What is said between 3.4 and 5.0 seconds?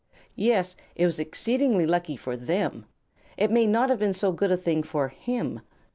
may not have been so good a thing